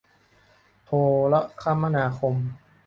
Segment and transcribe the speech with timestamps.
[0.85, 0.91] โท
[1.33, 2.35] รคมนาคม